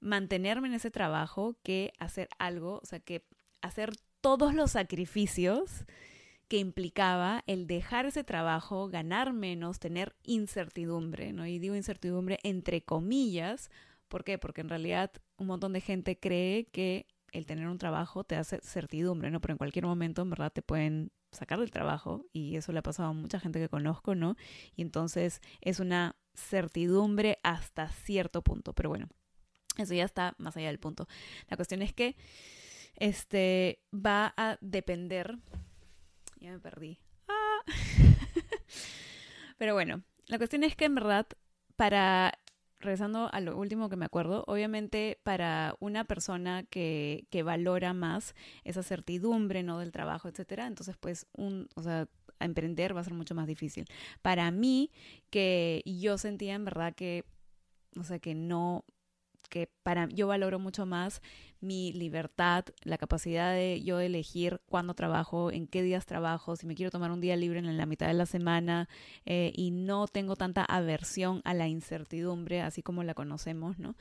mantenerme 0.00 0.68
en 0.68 0.74
ese 0.74 0.90
trabajo 0.90 1.56
que 1.62 1.92
hacer 1.98 2.28
algo, 2.38 2.80
o 2.82 2.86
sea, 2.86 3.00
que 3.00 3.24
hacer 3.60 3.90
todos 4.20 4.54
los 4.54 4.72
sacrificios 4.72 5.84
que 6.48 6.58
implicaba 6.58 7.44
el 7.46 7.66
dejar 7.66 8.06
ese 8.06 8.24
trabajo, 8.24 8.88
ganar 8.88 9.32
menos, 9.32 9.78
tener 9.78 10.16
incertidumbre, 10.22 11.32
¿no? 11.32 11.46
Y 11.46 11.58
digo 11.58 11.74
incertidumbre 11.74 12.38
entre 12.42 12.82
comillas, 12.82 13.70
¿por 14.08 14.24
qué? 14.24 14.38
Porque 14.38 14.62
en 14.62 14.70
realidad 14.70 15.12
un 15.36 15.46
montón 15.46 15.74
de 15.74 15.82
gente 15.82 16.18
cree 16.18 16.66
que 16.66 17.06
el 17.32 17.44
tener 17.44 17.68
un 17.68 17.76
trabajo 17.76 18.24
te 18.24 18.36
hace 18.36 18.60
certidumbre, 18.62 19.30
¿no? 19.30 19.40
Pero 19.40 19.52
en 19.52 19.58
cualquier 19.58 19.84
momento 19.84 20.22
en 20.22 20.30
verdad 20.30 20.50
te 20.52 20.62
pueden 20.62 21.12
sacar 21.32 21.60
del 21.60 21.70
trabajo 21.70 22.24
y 22.32 22.56
eso 22.56 22.72
le 22.72 22.78
ha 22.78 22.82
pasado 22.82 23.10
a 23.10 23.12
mucha 23.12 23.38
gente 23.38 23.60
que 23.60 23.68
conozco, 23.68 24.14
¿no? 24.14 24.36
Y 24.74 24.82
entonces 24.82 25.42
es 25.60 25.80
una 25.80 26.16
certidumbre 26.34 27.38
hasta 27.42 27.88
cierto 27.88 28.42
punto, 28.42 28.72
pero 28.72 28.88
bueno, 28.88 29.08
eso 29.78 29.94
ya 29.94 30.04
está 30.04 30.34
más 30.38 30.56
allá 30.56 30.66
del 30.66 30.78
punto. 30.78 31.08
La 31.48 31.56
cuestión 31.56 31.82
es 31.82 31.94
que 31.94 32.16
este 32.96 33.80
va 33.94 34.34
a 34.36 34.58
depender. 34.60 35.38
Ya 36.40 36.50
me 36.50 36.58
perdí. 36.58 36.98
Ah. 37.28 37.60
Pero 39.58 39.74
bueno, 39.74 40.02
la 40.26 40.38
cuestión 40.38 40.64
es 40.64 40.76
que 40.76 40.84
en 40.84 40.94
verdad, 40.94 41.26
para 41.76 42.34
regresando 42.80 43.28
a 43.32 43.40
lo 43.40 43.56
último 43.56 43.88
que 43.88 43.96
me 43.96 44.04
acuerdo, 44.04 44.44
obviamente 44.46 45.18
para 45.24 45.74
una 45.80 46.04
persona 46.04 46.62
que, 46.64 47.26
que 47.30 47.42
valora 47.42 47.92
más 47.92 48.34
esa 48.62 48.82
certidumbre, 48.82 49.62
¿no? 49.62 49.78
Del 49.80 49.90
trabajo, 49.90 50.28
etcétera, 50.28 50.66
entonces 50.66 50.96
pues 50.96 51.26
un, 51.32 51.68
o 51.74 51.82
sea, 51.82 52.08
emprender 52.40 52.96
va 52.96 53.00
a 53.00 53.04
ser 53.04 53.14
mucho 53.14 53.34
más 53.34 53.46
difícil. 53.46 53.86
Para 54.22 54.50
mí, 54.50 54.90
que 55.30 55.82
yo 55.84 56.18
sentía 56.18 56.54
en 56.54 56.64
verdad 56.64 56.94
que, 56.94 57.24
o 57.98 58.04
sea, 58.04 58.18
que 58.18 58.34
no, 58.34 58.84
que 59.48 59.68
para 59.82 60.08
yo 60.08 60.26
valoro 60.26 60.58
mucho 60.58 60.86
más 60.86 61.22
mi 61.60 61.92
libertad, 61.92 62.64
la 62.82 62.98
capacidad 62.98 63.52
de 63.52 63.82
yo 63.82 64.00
elegir 64.00 64.60
cuándo 64.68 64.94
trabajo, 64.94 65.50
en 65.50 65.66
qué 65.66 65.82
días 65.82 66.06
trabajo, 66.06 66.56
si 66.56 66.66
me 66.66 66.74
quiero 66.74 66.90
tomar 66.90 67.10
un 67.10 67.20
día 67.20 67.36
libre 67.36 67.58
en 67.58 67.76
la 67.76 67.86
mitad 67.86 68.06
de 68.06 68.14
la 68.14 68.26
semana 68.26 68.88
eh, 69.26 69.52
y 69.54 69.70
no 69.70 70.06
tengo 70.06 70.36
tanta 70.36 70.64
aversión 70.64 71.42
a 71.44 71.54
la 71.54 71.68
incertidumbre, 71.68 72.60
así 72.60 72.82
como 72.82 73.02
la 73.02 73.14
conocemos, 73.14 73.78
¿no? 73.78 73.96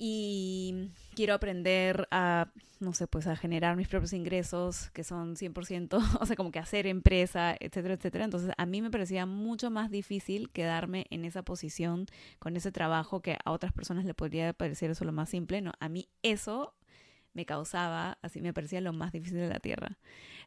Y 0.00 0.92
quiero 1.16 1.34
aprender 1.34 2.06
a, 2.12 2.52
no 2.78 2.92
sé, 2.92 3.08
pues 3.08 3.26
a 3.26 3.34
generar 3.34 3.76
mis 3.76 3.88
propios 3.88 4.12
ingresos, 4.12 4.90
que 4.90 5.02
son 5.02 5.34
100%, 5.34 5.98
o 6.20 6.26
sea, 6.26 6.36
como 6.36 6.52
que 6.52 6.60
hacer 6.60 6.86
empresa, 6.86 7.56
etcétera, 7.58 7.94
etcétera. 7.94 8.24
Entonces, 8.24 8.52
a 8.56 8.64
mí 8.64 8.80
me 8.80 8.92
parecía 8.92 9.26
mucho 9.26 9.70
más 9.70 9.90
difícil 9.90 10.50
quedarme 10.50 11.06
en 11.10 11.24
esa 11.24 11.42
posición 11.42 12.06
con 12.38 12.56
ese 12.56 12.70
trabajo 12.70 13.20
que 13.20 13.36
a 13.44 13.50
otras 13.50 13.72
personas 13.72 14.04
le 14.04 14.14
podría 14.14 14.52
parecer 14.52 14.90
eso 14.90 15.04
lo 15.04 15.12
más 15.12 15.30
simple, 15.30 15.60
¿no? 15.60 15.72
A 15.80 15.88
mí 15.88 16.08
eso 16.22 16.76
me 17.32 17.44
causaba, 17.44 18.18
así 18.22 18.40
me 18.40 18.54
parecía 18.54 18.80
lo 18.80 18.92
más 18.92 19.10
difícil 19.10 19.38
de 19.38 19.48
la 19.48 19.58
tierra. 19.58 19.98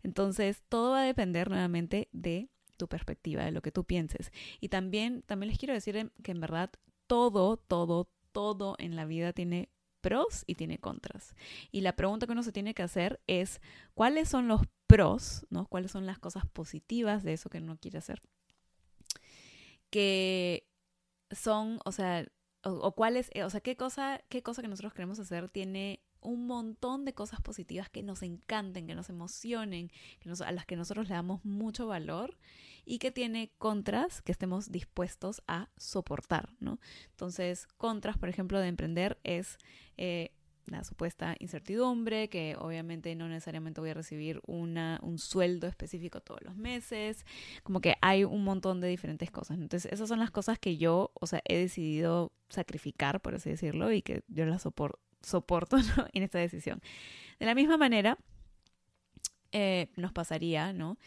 Entonces, 0.01 0.63
todo 0.69 0.91
va 0.91 1.01
a 1.01 1.05
depender 1.05 1.49
nuevamente 1.49 2.07
de 2.13 2.49
tu 2.77 2.87
perspectiva, 2.87 3.43
de 3.43 3.51
lo 3.51 3.61
que 3.61 3.71
tú 3.71 3.83
pienses. 3.83 4.31
Y 4.61 4.69
también, 4.69 5.23
también 5.23 5.49
les 5.49 5.59
quiero 5.59 5.73
decir 5.73 6.11
que 6.23 6.31
en 6.31 6.39
verdad 6.39 6.71
todo, 7.05 7.57
todo, 7.57 8.09
todo 8.31 8.75
en 8.79 8.95
la 8.95 9.05
vida 9.05 9.33
tiene 9.33 9.69
pros 10.01 10.43
y 10.47 10.55
tiene 10.55 10.79
contras. 10.79 11.35
Y 11.71 11.81
la 11.81 11.95
pregunta 11.95 12.25
que 12.25 12.33
uno 12.33 12.43
se 12.43 12.51
tiene 12.51 12.73
que 12.73 12.83
hacer 12.83 13.21
es, 13.27 13.61
¿cuáles 13.93 14.29
son 14.29 14.47
los 14.47 14.61
pros, 14.87 15.45
¿no? 15.49 15.67
¿Cuáles 15.67 15.91
son 15.91 16.05
las 16.05 16.19
cosas 16.19 16.45
positivas 16.47 17.23
de 17.23 17.33
eso 17.33 17.49
que 17.49 17.59
uno 17.59 17.77
quiere 17.79 17.99
hacer? 17.99 18.21
Que 19.89 20.67
son, 21.31 21.79
o 21.85 21.91
sea, 21.91 22.27
o, 22.63 22.91
cuáles, 22.93 23.31
o 23.43 23.49
sea, 23.49 23.61
qué 23.61 23.75
cosa, 23.75 24.21
qué 24.29 24.43
cosa 24.43 24.61
que 24.61 24.67
nosotros 24.67 24.93
queremos 24.93 25.19
hacer 25.19 25.49
tiene 25.49 26.01
un 26.21 26.47
montón 26.47 27.05
de 27.05 27.13
cosas 27.13 27.41
positivas 27.41 27.89
que 27.89 28.03
nos 28.03 28.21
encanten, 28.21 28.87
que 28.87 28.95
nos 28.95 29.09
emocionen, 29.09 29.91
a 30.45 30.51
las 30.51 30.65
que 30.65 30.75
nosotros 30.75 31.09
le 31.09 31.15
damos 31.15 31.43
mucho 31.43 31.87
valor 31.87 32.37
y 32.85 32.99
que 32.99 33.11
tiene 33.11 33.51
contras 33.57 34.21
que 34.21 34.31
estemos 34.31 34.71
dispuestos 34.71 35.41
a 35.47 35.69
soportar, 35.77 36.53
¿no? 36.59 36.79
Entonces, 37.11 37.67
contras, 37.77 38.17
por 38.17 38.29
ejemplo, 38.29 38.59
de 38.59 38.67
emprender 38.67 39.19
es 39.23 39.57
eh, 39.97 40.31
la 40.65 40.83
supuesta 40.83 41.35
incertidumbre, 41.39 42.29
que 42.29 42.55
obviamente 42.57 43.13
no 43.15 43.27
necesariamente 43.27 43.81
voy 43.81 43.91
a 43.91 43.95
recibir 43.95 44.41
una, 44.45 44.99
un 45.03 45.17
sueldo 45.17 45.67
específico 45.67 46.21
todos 46.21 46.41
los 46.43 46.55
meses, 46.55 47.25
como 47.63 47.81
que 47.81 47.95
hay 48.01 48.23
un 48.23 48.43
montón 48.43 48.79
de 48.79 48.87
diferentes 48.87 49.31
cosas. 49.31 49.57
Entonces, 49.57 49.91
esas 49.91 50.07
son 50.07 50.19
las 50.19 50.31
cosas 50.31 50.59
que 50.59 50.77
yo, 50.77 51.11
o 51.13 51.27
sea, 51.27 51.41
he 51.45 51.57
decidido 51.57 52.31
sacrificar, 52.49 53.21
por 53.21 53.35
así 53.35 53.49
decirlo, 53.49 53.91
y 53.91 54.01
que 54.01 54.23
yo 54.27 54.45
las 54.45 54.61
soporto 54.61 54.99
soporto 55.21 55.77
en 56.13 56.23
esta 56.23 56.39
decisión. 56.39 56.81
De 57.39 57.45
la 57.45 57.55
misma 57.55 57.77
manera, 57.77 58.17
eh, 59.51 59.89
nos 59.95 60.11
pasaría, 60.11 60.73
¿no? 60.73 60.97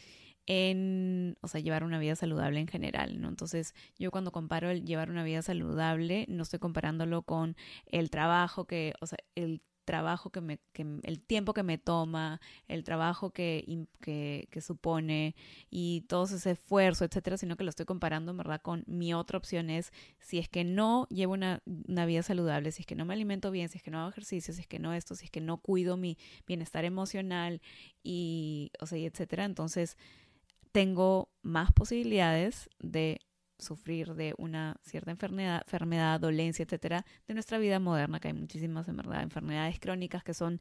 en, 0.47 1.37
o 1.41 1.49
sea, 1.49 1.61
llevar 1.61 1.85
una 1.85 1.99
vida 1.99 2.17
saludable 2.17 2.61
en 2.61 2.67
general, 2.67 3.21
¿no? 3.21 3.29
Entonces, 3.29 3.75
yo 3.99 4.11
cuando 4.11 4.33
comparo 4.33 4.71
el 4.71 4.85
llevar 4.85 5.11
una 5.11 5.25
vida 5.25 5.43
saludable, 5.43 6.27
no 6.29 6.43
estoy 6.43 6.59
comparándolo 6.59 7.23
con 7.23 7.57
el 7.87 8.11
trabajo 8.11 8.67
que, 8.67 8.95
o 9.01 9.07
sea, 9.07 9.19
el 9.35 9.63
trabajo 9.85 10.31
que 10.31 10.41
me, 10.41 10.59
que, 10.73 10.87
el 11.03 11.21
tiempo 11.21 11.55
que 11.55 11.63
me 11.63 11.79
toma, 11.79 12.41
el 12.69 12.85
trabajo 12.85 13.31
que, 13.31 13.87
que, 14.01 14.61
supone 14.61 15.35
y 15.71 16.03
todo 16.03 16.25
ese 16.25 16.53
esfuerzo, 16.53 17.05
etcétera, 17.05 17.37
sino 17.37 17.57
que 17.57 17.65
lo 17.65 17.71
estoy 17.71 17.87
comparando, 17.87 18.31
en 18.31 18.39
verdad, 18.39 18.61
con 18.63 18.85
mi 18.87 19.15
otra 19.15 19.39
opción 19.39 19.71
es 19.71 19.93
si 20.19 20.39
es 20.39 20.49
que 20.49 20.65
no 20.65 21.07
llevo 21.11 21.35
una, 21.35 21.63
una, 21.67 22.07
vida 22.07 22.23
saludable, 22.23 22.73
si 22.73 22.83
es 22.83 22.87
que 22.87 22.97
no 22.97 23.05
me 23.05 23.15
alimento 23.15 23.51
bien, 23.51 23.69
si 23.69 23.79
es 23.79 23.83
que 23.83 23.91
no 23.91 24.01
hago 24.01 24.11
ejercicio, 24.11 24.55
si 24.55 24.61
es 24.61 24.67
que 24.67 24.79
no 24.79 24.95
esto, 24.95 25.15
si 25.15 25.27
es 25.27 25.31
que 25.31 25.41
no 25.41 25.59
cuido 25.59 25.97
mi 25.97 26.17
bienestar 26.47 26.85
emocional 26.85 27.61
y, 28.03 28.71
o 28.81 28.87
sea, 28.87 28.99
y 28.99 29.07
etcétera, 29.07 29.45
entonces 29.45 29.97
tengo 30.73 31.29
más 31.43 31.73
posibilidades 31.73 32.69
de 32.81 33.21
sufrir 33.59 34.15
de 34.15 34.35
una 34.39 34.77
cierta 34.83 35.11
enfermedad, 35.11 35.63
enfermedad, 35.65 36.21
dolencia, 36.21 36.65
etcétera, 36.65 37.05
de 37.27 37.35
nuestra 37.35 37.59
vida 37.59 37.79
moderna, 37.79 38.21
que 38.21 38.29
hay 38.29 38.35
muchísimas 38.35 38.89
enfermedades 38.89 39.79
crónicas 39.81 40.25
que 40.25 40.35
son, 40.35 40.61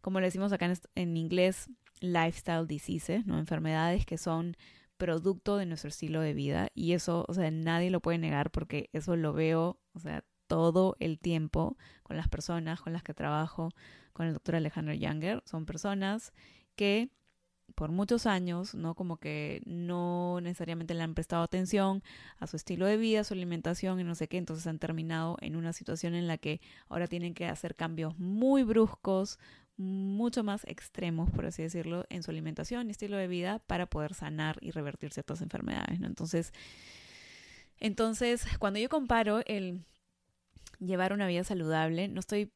como 0.00 0.20
le 0.20 0.26
decimos 0.26 0.52
acá 0.52 0.66
en, 0.66 0.74
en 0.94 1.16
inglés, 1.16 1.68
lifestyle 2.00 2.66
diseases, 2.66 3.26
¿no? 3.26 3.38
Enfermedades 3.38 4.06
que 4.06 4.18
son 4.18 4.56
producto 4.96 5.56
de 5.56 5.66
nuestro 5.66 5.88
estilo 5.88 6.20
de 6.20 6.34
vida 6.34 6.68
y 6.74 6.92
eso, 6.92 7.24
o 7.28 7.34
sea, 7.34 7.50
nadie 7.50 7.90
lo 7.90 8.00
puede 8.00 8.18
negar 8.18 8.50
porque 8.50 8.90
eso 8.92 9.16
lo 9.16 9.32
veo, 9.32 9.80
o 9.94 10.00
sea, 10.00 10.24
todo 10.48 10.96
el 10.98 11.18
tiempo 11.18 11.76
con 12.02 12.16
las 12.16 12.28
personas 12.28 12.80
con 12.80 12.92
las 12.92 13.02
que 13.02 13.14
trabajo, 13.14 13.70
con 14.12 14.26
el 14.26 14.32
doctor 14.32 14.56
Alejandro 14.56 14.94
Younger, 14.94 15.42
son 15.46 15.66
personas 15.66 16.32
que 16.74 17.10
por 17.74 17.90
muchos 17.90 18.26
años, 18.26 18.74
¿no? 18.74 18.94
Como 18.94 19.18
que 19.18 19.62
no 19.64 20.40
necesariamente 20.40 20.94
le 20.94 21.02
han 21.02 21.14
prestado 21.14 21.42
atención 21.42 22.02
a 22.38 22.46
su 22.46 22.56
estilo 22.56 22.86
de 22.86 22.96
vida, 22.96 23.20
a 23.20 23.24
su 23.24 23.34
alimentación 23.34 24.00
y 24.00 24.04
no 24.04 24.14
sé 24.14 24.28
qué, 24.28 24.38
entonces 24.38 24.66
han 24.66 24.78
terminado 24.78 25.36
en 25.40 25.56
una 25.56 25.72
situación 25.72 26.14
en 26.14 26.26
la 26.26 26.38
que 26.38 26.60
ahora 26.88 27.06
tienen 27.06 27.34
que 27.34 27.46
hacer 27.46 27.76
cambios 27.76 28.18
muy 28.18 28.64
bruscos, 28.64 29.38
mucho 29.76 30.42
más 30.42 30.64
extremos, 30.64 31.30
por 31.30 31.46
así 31.46 31.62
decirlo, 31.62 32.04
en 32.10 32.22
su 32.22 32.30
alimentación 32.30 32.88
y 32.88 32.90
estilo 32.90 33.16
de 33.16 33.28
vida 33.28 33.60
para 33.60 33.86
poder 33.86 34.14
sanar 34.14 34.58
y 34.60 34.72
revertir 34.72 35.12
ciertas 35.12 35.40
enfermedades, 35.40 36.00
¿no? 36.00 36.06
Entonces, 36.08 36.52
entonces, 37.78 38.44
cuando 38.58 38.80
yo 38.80 38.88
comparo 38.88 39.40
el 39.46 39.84
llevar 40.80 41.12
una 41.12 41.26
vida 41.28 41.44
saludable, 41.44 42.08
no 42.08 42.20
estoy 42.20 42.50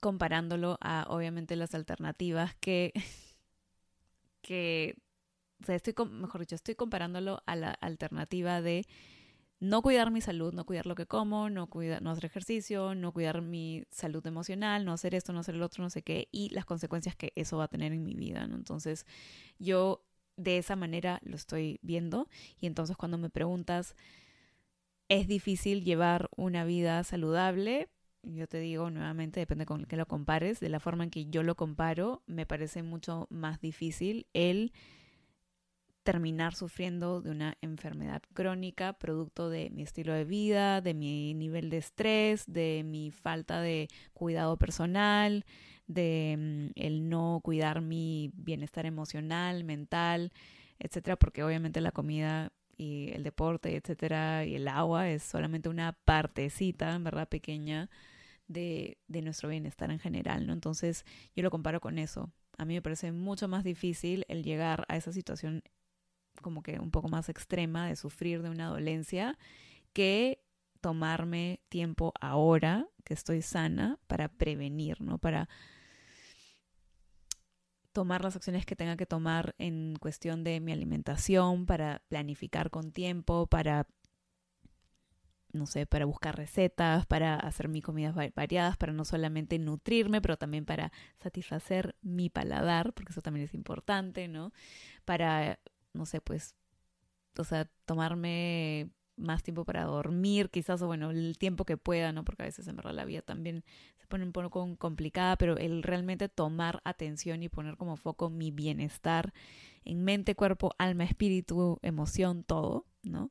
comparándolo 0.00 0.78
a 0.80 1.06
obviamente 1.08 1.56
las 1.56 1.74
alternativas 1.74 2.54
que 2.60 2.92
que, 4.42 4.96
o 5.62 5.66
sea, 5.66 5.74
estoy, 5.74 5.94
mejor 6.10 6.40
dicho, 6.40 6.54
estoy 6.54 6.74
comparándolo 6.74 7.42
a 7.46 7.56
la 7.56 7.70
alternativa 7.70 8.60
de 8.62 8.86
no 9.60 9.82
cuidar 9.82 10.10
mi 10.10 10.20
salud, 10.20 10.54
no 10.54 10.64
cuidar 10.64 10.86
lo 10.86 10.94
que 10.94 11.06
como, 11.06 11.50
no, 11.50 11.68
cuidar, 11.68 12.00
no 12.00 12.10
hacer 12.10 12.26
ejercicio, 12.26 12.94
no 12.94 13.12
cuidar 13.12 13.42
mi 13.42 13.84
salud 13.90 14.24
emocional, 14.26 14.84
no 14.84 14.92
hacer 14.92 15.14
esto, 15.14 15.32
no 15.32 15.40
hacer 15.40 15.56
el 15.56 15.62
otro, 15.62 15.82
no 15.82 15.90
sé 15.90 16.02
qué, 16.02 16.28
y 16.30 16.50
las 16.50 16.64
consecuencias 16.64 17.16
que 17.16 17.32
eso 17.34 17.58
va 17.58 17.64
a 17.64 17.68
tener 17.68 17.92
en 17.92 18.04
mi 18.04 18.14
vida, 18.14 18.46
¿no? 18.46 18.56
Entonces, 18.56 19.04
yo 19.58 20.04
de 20.36 20.58
esa 20.58 20.76
manera 20.76 21.18
lo 21.24 21.34
estoy 21.34 21.80
viendo 21.82 22.28
y 22.60 22.66
entonces 22.66 22.96
cuando 22.96 23.18
me 23.18 23.30
preguntas, 23.30 23.96
¿es 25.08 25.26
difícil 25.26 25.82
llevar 25.84 26.28
una 26.36 26.64
vida 26.64 27.02
saludable? 27.02 27.88
Yo 28.34 28.46
te 28.46 28.60
digo 28.60 28.90
nuevamente, 28.90 29.40
depende 29.40 29.66
con 29.66 29.84
que 29.84 29.96
lo 29.96 30.06
compares, 30.06 30.60
de 30.60 30.68
la 30.68 30.80
forma 30.80 31.04
en 31.04 31.10
que 31.10 31.26
yo 31.26 31.42
lo 31.42 31.56
comparo, 31.56 32.22
me 32.26 32.46
parece 32.46 32.82
mucho 32.82 33.26
más 33.30 33.60
difícil 33.60 34.26
el 34.32 34.72
terminar 36.08 36.54
sufriendo 36.54 37.20
de 37.20 37.30
una 37.30 37.58
enfermedad 37.60 38.22
crónica 38.32 38.94
producto 38.94 39.50
de 39.50 39.68
mi 39.68 39.82
estilo 39.82 40.14
de 40.14 40.24
vida, 40.24 40.80
de 40.80 40.94
mi 40.94 41.34
nivel 41.34 41.68
de 41.68 41.76
estrés, 41.76 42.44
de 42.46 42.82
mi 42.82 43.10
falta 43.10 43.60
de 43.60 43.88
cuidado 44.14 44.56
personal, 44.56 45.44
de 45.86 46.70
mm, 46.74 46.80
el 46.80 47.10
no 47.10 47.40
cuidar 47.42 47.82
mi 47.82 48.30
bienestar 48.34 48.86
emocional, 48.86 49.64
mental, 49.64 50.32
etcétera, 50.78 51.16
porque 51.16 51.44
obviamente 51.44 51.82
la 51.82 51.92
comida 51.92 52.52
y 52.78 53.10
el 53.12 53.22
deporte, 53.22 53.76
etcétera, 53.76 54.46
y 54.46 54.54
el 54.54 54.68
agua 54.68 55.10
es 55.10 55.24
solamente 55.24 55.68
una 55.68 55.92
partecita, 55.92 56.94
en 56.94 57.04
verdad, 57.04 57.28
pequeña 57.28 57.90
de, 58.48 58.98
de 59.06 59.22
nuestro 59.22 59.48
bienestar 59.48 59.90
en 59.90 59.98
general, 59.98 60.46
¿no? 60.46 60.52
Entonces, 60.52 61.04
yo 61.36 61.42
lo 61.42 61.50
comparo 61.50 61.80
con 61.80 61.98
eso. 61.98 62.32
A 62.56 62.64
mí 62.64 62.74
me 62.74 62.82
parece 62.82 63.12
mucho 63.12 63.46
más 63.46 63.62
difícil 63.62 64.24
el 64.28 64.42
llegar 64.42 64.84
a 64.88 64.96
esa 64.96 65.12
situación 65.12 65.62
como 66.42 66.62
que 66.62 66.78
un 66.78 66.90
poco 66.90 67.08
más 67.08 67.28
extrema 67.28 67.88
de 67.88 67.96
sufrir 67.96 68.42
de 68.42 68.50
una 68.50 68.68
dolencia 68.68 69.38
que 69.92 70.42
tomarme 70.80 71.60
tiempo 71.68 72.12
ahora 72.20 72.88
que 73.04 73.14
estoy 73.14 73.42
sana 73.42 73.98
para 74.06 74.28
prevenir, 74.28 75.00
¿no? 75.00 75.18
Para 75.18 75.48
tomar 77.92 78.22
las 78.22 78.36
acciones 78.36 78.64
que 78.64 78.76
tenga 78.76 78.96
que 78.96 79.06
tomar 79.06 79.54
en 79.58 79.96
cuestión 79.98 80.44
de 80.44 80.60
mi 80.60 80.72
alimentación, 80.72 81.66
para 81.66 82.02
planificar 82.08 82.70
con 82.70 82.92
tiempo, 82.92 83.46
para 83.46 83.88
no 85.52 85.66
sé, 85.66 85.86
para 85.86 86.04
buscar 86.04 86.36
recetas, 86.36 87.06
para 87.06 87.36
hacer 87.36 87.68
mis 87.68 87.82
comidas 87.82 88.14
variadas, 88.34 88.76
para 88.76 88.92
no 88.92 89.04
solamente 89.04 89.58
nutrirme, 89.58 90.20
pero 90.20 90.36
también 90.36 90.64
para 90.64 90.92
satisfacer 91.22 91.96
mi 92.02 92.28
paladar, 92.30 92.92
porque 92.92 93.12
eso 93.12 93.22
también 93.22 93.46
es 93.46 93.54
importante, 93.54 94.28
¿no? 94.28 94.52
Para, 95.04 95.58
no 95.94 96.06
sé, 96.06 96.20
pues, 96.20 96.54
o 97.38 97.44
sea, 97.44 97.70
tomarme 97.86 98.90
más 99.16 99.42
tiempo 99.42 99.64
para 99.64 99.84
dormir, 99.84 100.50
quizás, 100.50 100.80
o 100.82 100.86
bueno, 100.86 101.10
el 101.10 101.38
tiempo 101.38 101.64
que 101.64 101.76
pueda, 101.76 102.12
¿no? 102.12 102.24
Porque 102.24 102.42
a 102.42 102.46
veces 102.46 102.66
en 102.68 102.76
verdad 102.76 102.94
la 102.94 103.04
vida 103.04 103.22
también 103.22 103.64
se 103.96 104.06
pone 104.06 104.24
un 104.24 104.32
poco 104.32 104.76
complicada, 104.76 105.36
pero 105.36 105.56
el 105.56 105.82
realmente 105.82 106.28
tomar 106.28 106.80
atención 106.84 107.42
y 107.42 107.48
poner 107.48 107.76
como 107.76 107.96
foco 107.96 108.30
mi 108.30 108.50
bienestar 108.50 109.32
en 109.84 110.04
mente, 110.04 110.34
cuerpo, 110.34 110.74
alma, 110.78 111.04
espíritu, 111.04 111.78
emoción, 111.82 112.44
todo, 112.44 112.86
¿no? 113.02 113.30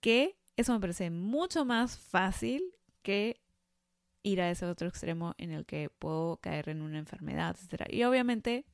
Que 0.00 0.39
eso 0.60 0.72
me 0.72 0.80
parece 0.80 1.10
mucho 1.10 1.64
más 1.64 1.98
fácil 1.98 2.62
que 3.02 3.40
ir 4.22 4.40
a 4.40 4.50
ese 4.50 4.66
otro 4.66 4.88
extremo 4.88 5.34
en 5.38 5.50
el 5.50 5.66
que 5.66 5.90
puedo 5.90 6.36
caer 6.38 6.68
en 6.68 6.82
una 6.82 6.98
enfermedad, 6.98 7.56
etc. 7.60 7.84
Y 7.90 8.04
obviamente 8.04 8.64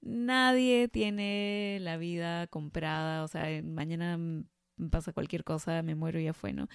nadie 0.00 0.88
tiene 0.88 1.78
la 1.80 1.96
vida 1.96 2.46
comprada, 2.46 3.24
o 3.24 3.28
sea, 3.28 3.62
mañana 3.62 4.18
pasa 4.90 5.12
cualquier 5.12 5.44
cosa, 5.44 5.82
me 5.82 5.94
muero 5.94 6.20
y 6.20 6.24
ya 6.24 6.34
fue, 6.34 6.52
¿no? 6.52 6.68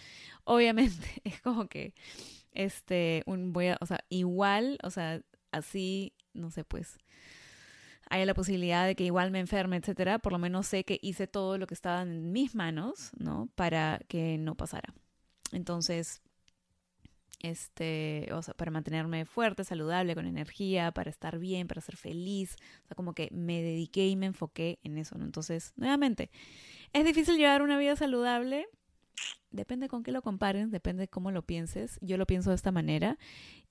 Obviamente 0.44 1.06
es 1.24 1.42
como 1.42 1.68
que, 1.68 1.94
este, 2.52 3.24
un, 3.26 3.54
voy 3.54 3.68
a, 3.68 3.78
o 3.82 3.86
sea, 3.86 4.04
igual, 4.10 4.80
o 4.84 4.90
sea, 4.90 5.22
así, 5.52 6.14
no 6.34 6.50
sé, 6.52 6.64
pues, 6.64 6.98
hay 8.10 8.26
la 8.26 8.34
posibilidad 8.34 8.86
de 8.86 8.96
que 8.96 9.06
igual 9.06 9.32
me 9.32 9.40
enferme, 9.40 9.78
etcétera, 9.78 10.20
por 10.20 10.32
lo 10.32 10.40
menos 10.40 10.68
sé 10.68 10.84
que 10.84 11.00
hice 11.02 11.28
todo 11.28 11.58
lo 11.58 11.68
que 11.68 11.76
estaba 11.76 12.02
en 12.02 12.32
mis 12.32 12.56
manos, 12.56 13.12
¿no? 13.18 13.50
Para 13.56 14.00
que 14.08 14.38
no 14.40 14.56
pasara. 14.56 14.94
Entonces, 15.52 16.22
este, 17.40 18.28
o 18.34 18.42
sea, 18.42 18.54
para 18.54 18.72
mantenerme 18.72 19.26
fuerte, 19.26 19.64
saludable, 19.64 20.16
con 20.16 20.26
energía, 20.26 20.92
para 20.92 21.10
estar 21.10 21.40
bien, 21.40 21.68
para 21.68 21.82
ser 21.82 21.96
feliz, 21.96 22.56
o 22.84 22.88
sea, 22.88 22.96
como 22.96 23.14
que 23.14 23.30
me 23.32 23.62
dediqué 23.62 24.08
y 24.08 24.16
me 24.16 24.26
enfoqué 24.26 24.80
en 24.84 24.98
eso. 24.98 25.16
Entonces, 25.16 25.74
nuevamente, 25.76 26.32
es 26.94 27.06
difícil 27.06 27.38
llevar 27.38 27.62
una 27.62 27.78
vida 27.78 27.96
saludable, 27.96 28.68
depende 29.52 29.88
con 29.88 30.04
qué 30.04 30.12
lo 30.12 30.22
comparen, 30.22 30.72
depende 30.72 31.02
de 31.02 31.08
cómo 31.08 31.32
lo 31.32 31.44
pienses. 31.44 32.00
Yo 32.02 32.18
lo 32.18 32.26
pienso 32.26 32.50
de 32.50 32.56
esta 32.56 32.72
manera 32.72 33.18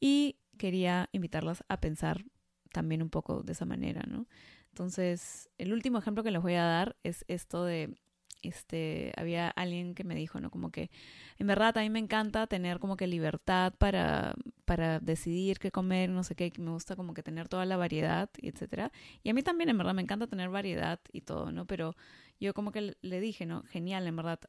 y 0.00 0.38
quería 0.57 1.09
invitarlas 1.12 1.64
a 1.68 1.80
pensar 1.80 2.25
también 2.72 3.02
un 3.02 3.10
poco 3.10 3.42
de 3.42 3.52
esa 3.52 3.64
manera, 3.64 4.02
¿no? 4.08 4.26
Entonces, 4.70 5.50
el 5.58 5.72
último 5.72 5.98
ejemplo 5.98 6.22
que 6.22 6.30
les 6.30 6.42
voy 6.42 6.54
a 6.54 6.64
dar 6.64 6.96
es 7.02 7.25
esto 7.28 7.64
de, 7.64 7.96
este, 8.42 9.12
había 9.16 9.48
alguien 9.48 9.94
que 9.94 10.04
me 10.04 10.14
dijo, 10.14 10.40
¿no? 10.40 10.50
Como 10.50 10.70
que, 10.70 10.90
en 11.38 11.46
verdad, 11.46 11.76
a 11.76 11.80
mí 11.80 11.90
me 11.90 11.98
encanta 11.98 12.46
tener 12.46 12.78
como 12.78 12.96
que 12.96 13.06
libertad 13.06 13.75
para, 13.78 14.34
para 14.64 15.00
decidir 15.00 15.58
qué 15.58 15.70
comer, 15.70 16.10
no 16.10 16.22
sé 16.25 16.34
qué, 16.34 16.52
me 16.58 16.70
gusta 16.70 16.96
como 16.96 17.14
que 17.14 17.22
tener 17.22 17.48
toda 17.48 17.66
la 17.66 17.76
variedad, 17.76 18.30
etcétera. 18.40 18.92
Y 19.22 19.30
a 19.30 19.34
mí 19.34 19.42
también, 19.42 19.70
en 19.70 19.78
verdad, 19.78 19.94
me 19.94 20.02
encanta 20.02 20.26
tener 20.26 20.48
variedad 20.50 21.00
y 21.12 21.22
todo, 21.22 21.52
¿no? 21.52 21.66
Pero 21.66 21.96
yo 22.40 22.54
como 22.54 22.72
que 22.72 22.96
le 23.00 23.20
dije, 23.20 23.46
¿no? 23.46 23.62
Genial, 23.64 24.06
en 24.06 24.16
verdad, 24.16 24.40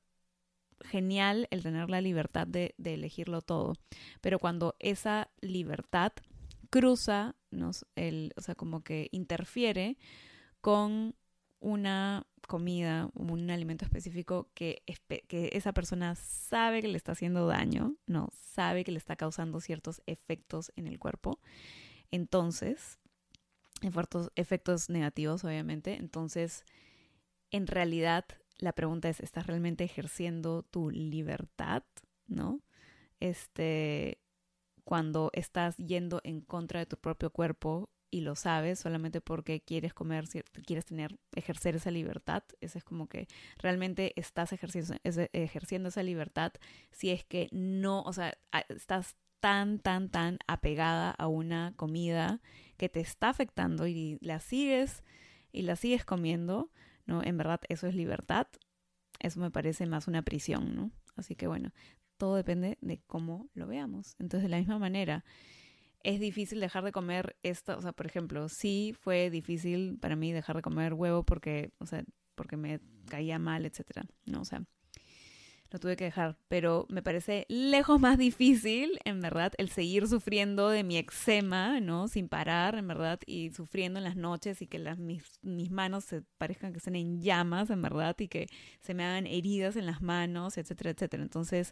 genial 0.81 1.47
el 1.51 1.63
tener 1.63 1.89
la 1.89 2.01
libertad 2.01 2.47
de, 2.47 2.75
de 2.77 2.93
elegirlo 2.93 3.41
todo. 3.41 3.73
Pero 4.21 4.39
cuando 4.39 4.75
esa 4.79 5.29
libertad 5.41 6.13
cruza, 6.69 7.35
nos, 7.51 7.85
el, 7.95 8.33
o 8.37 8.41
sea, 8.41 8.55
como 8.55 8.83
que 8.83 9.09
interfiere 9.11 9.97
con 10.61 11.15
una 11.59 12.25
comida, 12.47 13.09
un 13.13 13.49
alimento 13.49 13.85
específico 13.85 14.49
que, 14.53 14.83
que 15.27 15.49
esa 15.53 15.73
persona 15.73 16.15
sabe 16.15 16.81
que 16.81 16.87
le 16.87 16.97
está 16.97 17.11
haciendo 17.11 17.47
daño, 17.47 17.95
no, 18.07 18.29
sabe 18.33 18.83
que 18.83 18.91
le 18.91 18.97
está 18.97 19.15
causando 19.15 19.59
ciertos 19.59 20.01
efectos 20.05 20.71
en 20.75 20.87
el 20.87 20.99
cuerpo. 20.99 21.39
Entonces, 22.11 22.97
efectos, 23.81 24.31
efectos 24.35 24.89
negativos, 24.89 25.43
obviamente. 25.43 25.95
Entonces, 25.95 26.65
en 27.51 27.67
realidad, 27.67 28.25
la 28.57 28.73
pregunta 28.73 29.09
es, 29.09 29.19
¿estás 29.19 29.47
realmente 29.47 29.83
ejerciendo 29.83 30.63
tu 30.63 30.89
libertad? 30.89 31.83
¿No? 32.27 32.61
Este, 33.19 34.19
cuando 34.89 35.29
estás 35.33 35.77
yendo 35.77 36.19
en 36.23 36.41
contra 36.41 36.79
de 36.79 36.87
tu 36.87 36.97
propio 36.97 37.29
cuerpo 37.29 37.91
y 38.09 38.21
lo 38.21 38.35
sabes 38.35 38.79
solamente 38.79 39.21
porque 39.21 39.61
quieres 39.61 39.93
comer, 39.93 40.25
quieres 40.65 40.85
tener, 40.85 41.19
ejercer 41.35 41.75
esa 41.75 41.91
libertad. 41.91 42.41
Eso 42.59 42.79
es 42.79 42.83
como 42.83 43.05
que 43.05 43.27
realmente 43.59 44.19
estás 44.19 44.51
ejerciendo, 44.51 44.95
ejerciendo 45.03 45.89
esa 45.89 46.01
libertad 46.01 46.53
si 46.89 47.11
es 47.11 47.23
que 47.23 47.49
no, 47.51 48.01
o 48.01 48.13
sea, 48.13 48.33
estás 48.69 49.15
tan, 49.39 49.77
tan, 49.77 50.09
tan 50.09 50.39
apegada 50.47 51.11
a 51.11 51.27
una 51.27 51.75
comida 51.75 52.41
que 52.77 52.89
te 52.89 52.99
está 52.99 53.29
afectando 53.29 53.85
y 53.85 54.17
la 54.21 54.39
sigues 54.39 55.03
y 55.51 55.61
la 55.61 55.75
sigues 55.75 56.03
comiendo, 56.03 56.71
¿no? 57.05 57.21
En 57.23 57.37
verdad 57.37 57.61
eso 57.69 57.85
es 57.85 57.93
libertad. 57.93 58.47
Eso 59.19 59.39
me 59.39 59.51
parece 59.51 59.85
más 59.85 60.07
una 60.07 60.23
prisión, 60.23 60.75
¿no? 60.75 60.91
Así 61.15 61.35
que 61.35 61.45
bueno, 61.45 61.73
todo 62.19 62.35
depende 62.35 62.77
de 62.81 62.99
cómo 63.07 63.49
lo 63.55 63.65
veamos. 63.65 64.15
Entonces, 64.19 64.43
de 64.43 64.49
la 64.49 64.57
misma 64.57 64.77
manera, 64.77 65.25
es 66.03 66.19
difícil 66.19 66.59
dejar 66.59 66.83
de 66.83 66.91
comer 66.91 67.35
esto, 67.41 67.77
o 67.77 67.81
sea, 67.81 67.93
por 67.93 68.05
ejemplo, 68.05 68.47
sí 68.49 68.93
fue 68.99 69.29
difícil 69.29 69.97
para 69.99 70.15
mí 70.15 70.31
dejar 70.31 70.57
de 70.57 70.61
comer 70.61 70.93
huevo 70.93 71.23
porque, 71.23 71.71
o 71.79 71.85
sea, 71.85 72.03
porque 72.35 72.57
me 72.57 72.79
caía 73.09 73.39
mal, 73.39 73.65
etcétera, 73.65 74.05
¿no? 74.25 74.41
O 74.41 74.45
sea, 74.45 74.63
lo 75.71 75.79
tuve 75.79 75.95
que 75.95 76.05
dejar, 76.05 76.37
pero 76.47 76.85
me 76.89 77.03
parece 77.03 77.45
lejos 77.47 77.99
más 77.99 78.17
difícil, 78.17 78.99
en 79.05 79.21
verdad, 79.21 79.53
el 79.57 79.69
seguir 79.69 80.07
sufriendo 80.07 80.69
de 80.69 80.83
mi 80.83 80.97
eczema, 80.97 81.79
¿no? 81.79 82.07
Sin 82.07 82.27
parar, 82.27 82.75
en 82.75 82.87
verdad, 82.87 83.19
y 83.25 83.51
sufriendo 83.51 83.99
en 83.99 84.03
las 84.03 84.15
noches 84.15 84.61
y 84.61 84.67
que 84.67 84.79
las, 84.79 84.97
mis, 84.97 85.39
mis 85.41 85.69
manos 85.69 86.05
se 86.05 86.23
parezcan 86.37 86.71
que 86.71 86.79
estén 86.79 86.95
en 86.95 87.21
llamas, 87.21 87.69
en 87.69 87.81
verdad, 87.81 88.15
y 88.19 88.27
que 88.27 88.47
se 88.81 88.93
me 88.93 89.03
hagan 89.05 89.27
heridas 89.27 89.75
en 89.75 89.85
las 89.85 90.01
manos, 90.01 90.57
etcétera, 90.57 90.91
etcétera. 90.91 91.21
Entonces, 91.21 91.71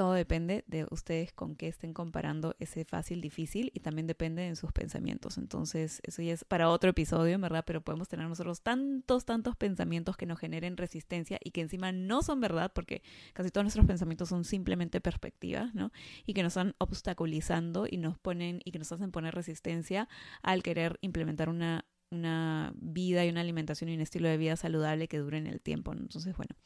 todo 0.00 0.14
depende 0.14 0.64
de 0.66 0.86
ustedes 0.90 1.30
con 1.30 1.56
qué 1.56 1.68
estén 1.68 1.92
comparando 1.92 2.56
ese 2.58 2.86
fácil, 2.86 3.20
difícil 3.20 3.70
y 3.74 3.80
también 3.80 4.06
depende 4.06 4.40
de 4.40 4.56
sus 4.56 4.72
pensamientos. 4.72 5.36
Entonces, 5.36 6.00
eso 6.04 6.22
ya 6.22 6.32
es 6.32 6.42
para 6.42 6.70
otro 6.70 6.88
episodio, 6.88 7.38
¿verdad? 7.38 7.64
Pero 7.66 7.82
podemos 7.82 8.08
tener 8.08 8.26
nosotros 8.26 8.62
tantos, 8.62 9.26
tantos 9.26 9.56
pensamientos 9.56 10.16
que 10.16 10.24
nos 10.24 10.38
generen 10.38 10.78
resistencia 10.78 11.38
y 11.44 11.50
que 11.50 11.60
encima 11.60 11.92
no 11.92 12.22
son 12.22 12.40
verdad 12.40 12.72
porque 12.74 13.02
casi 13.34 13.50
todos 13.50 13.64
nuestros 13.64 13.84
pensamientos 13.84 14.30
son 14.30 14.46
simplemente 14.46 15.02
perspectivas, 15.02 15.74
¿no? 15.74 15.92
Y 16.24 16.32
que 16.32 16.42
nos 16.42 16.52
están 16.52 16.74
obstaculizando 16.78 17.86
y 17.86 17.98
nos 17.98 18.16
ponen 18.16 18.62
y 18.64 18.70
que 18.70 18.78
nos 18.78 18.90
hacen 18.92 19.10
poner 19.10 19.34
resistencia 19.34 20.08
al 20.42 20.62
querer 20.62 20.98
implementar 21.02 21.50
una 21.50 21.84
una 22.10 22.72
vida 22.74 23.26
y 23.26 23.28
una 23.28 23.42
alimentación 23.42 23.90
y 23.90 23.94
un 23.96 24.00
estilo 24.00 24.28
de 24.28 24.38
vida 24.38 24.56
saludable 24.56 25.08
que 25.08 25.18
dure 25.18 25.36
en 25.36 25.46
el 25.46 25.60
tiempo. 25.60 25.92
Entonces, 25.92 26.34
bueno, 26.38 26.56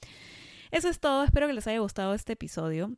eso 0.71 0.89
es 0.89 1.01
todo. 1.01 1.25
Espero 1.25 1.49
que 1.49 1.53
les 1.53 1.67
haya 1.67 1.81
gustado 1.81 2.15
este 2.15 2.35
episodio. 2.35 2.97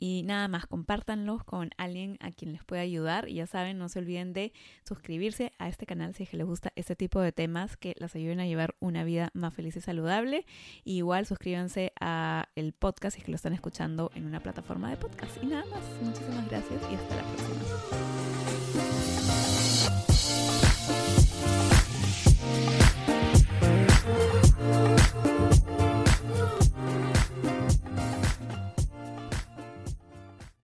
Y 0.00 0.22
nada 0.24 0.48
más, 0.48 0.66
compártanlos 0.66 1.44
con 1.44 1.70
alguien 1.76 2.16
a 2.20 2.32
quien 2.32 2.52
les 2.52 2.64
pueda 2.64 2.80
ayudar. 2.80 3.28
Y 3.28 3.34
ya 3.34 3.46
saben, 3.46 3.78
no 3.78 3.88
se 3.90 3.98
olviden 3.98 4.32
de 4.32 4.52
suscribirse 4.82 5.52
a 5.58 5.68
este 5.68 5.84
canal 5.84 6.14
si 6.14 6.22
es 6.22 6.30
que 6.30 6.38
les 6.38 6.46
gusta 6.46 6.72
este 6.74 6.96
tipo 6.96 7.20
de 7.20 7.32
temas 7.32 7.76
que 7.76 7.94
las 7.98 8.16
ayuden 8.16 8.40
a 8.40 8.46
llevar 8.46 8.74
una 8.80 9.04
vida 9.04 9.30
más 9.34 9.52
feliz 9.52 9.76
y 9.76 9.80
saludable. 9.80 10.46
igual 10.84 11.26
suscríbanse 11.26 11.92
a 12.00 12.48
el 12.56 12.72
podcast 12.72 13.14
si 13.14 13.20
es 13.20 13.24
que 13.26 13.30
lo 13.30 13.36
están 13.36 13.52
escuchando 13.52 14.10
en 14.14 14.24
una 14.24 14.40
plataforma 14.40 14.88
de 14.90 14.96
podcast. 14.96 15.36
Y 15.42 15.46
nada 15.46 15.66
más, 15.66 15.82
muchísimas 16.02 16.48
gracias 16.48 16.82
y 16.90 16.94
hasta 16.94 17.16
la 17.16 17.22
próxima. 17.22 18.29